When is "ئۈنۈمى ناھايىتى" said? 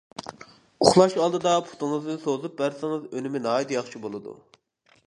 3.13-3.79